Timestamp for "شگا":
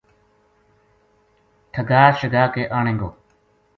2.19-2.43